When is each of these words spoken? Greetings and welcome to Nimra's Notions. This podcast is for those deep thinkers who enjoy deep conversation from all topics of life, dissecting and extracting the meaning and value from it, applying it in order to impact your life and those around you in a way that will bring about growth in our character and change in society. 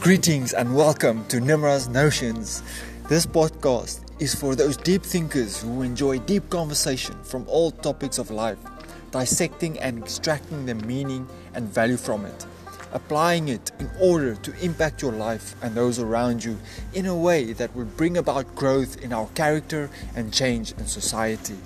Greetings 0.00 0.54
and 0.54 0.74
welcome 0.74 1.26
to 1.26 1.42
Nimra's 1.42 1.86
Notions. 1.86 2.62
This 3.10 3.26
podcast 3.26 4.00
is 4.18 4.34
for 4.34 4.54
those 4.54 4.78
deep 4.78 5.02
thinkers 5.02 5.60
who 5.60 5.82
enjoy 5.82 6.20
deep 6.20 6.48
conversation 6.48 7.22
from 7.22 7.44
all 7.46 7.70
topics 7.70 8.16
of 8.16 8.30
life, 8.30 8.56
dissecting 9.10 9.78
and 9.78 9.98
extracting 9.98 10.64
the 10.64 10.74
meaning 10.74 11.28
and 11.52 11.68
value 11.68 11.98
from 11.98 12.24
it, 12.24 12.46
applying 12.92 13.48
it 13.48 13.72
in 13.78 13.90
order 14.00 14.36
to 14.36 14.58
impact 14.64 15.02
your 15.02 15.12
life 15.12 15.54
and 15.60 15.74
those 15.74 15.98
around 15.98 16.42
you 16.42 16.58
in 16.94 17.04
a 17.04 17.14
way 17.14 17.52
that 17.52 17.76
will 17.76 17.84
bring 17.84 18.16
about 18.16 18.54
growth 18.54 19.04
in 19.04 19.12
our 19.12 19.26
character 19.34 19.90
and 20.16 20.32
change 20.32 20.72
in 20.72 20.86
society. 20.86 21.58